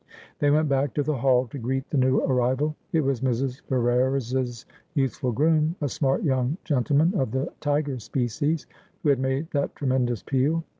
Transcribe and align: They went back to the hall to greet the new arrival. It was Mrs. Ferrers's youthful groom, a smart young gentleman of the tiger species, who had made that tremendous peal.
They 0.39 0.49
went 0.49 0.67
back 0.67 0.95
to 0.95 1.03
the 1.03 1.17
hall 1.19 1.45
to 1.45 1.59
greet 1.59 1.91
the 1.91 1.97
new 1.99 2.21
arrival. 2.21 2.75
It 2.91 3.01
was 3.01 3.21
Mrs. 3.21 3.61
Ferrers's 3.69 4.65
youthful 4.95 5.31
groom, 5.31 5.75
a 5.79 5.87
smart 5.87 6.23
young 6.23 6.57
gentleman 6.63 7.13
of 7.19 7.29
the 7.29 7.53
tiger 7.59 7.99
species, 7.99 8.65
who 9.03 9.09
had 9.09 9.19
made 9.19 9.51
that 9.51 9.75
tremendous 9.75 10.23
peal. 10.23 10.63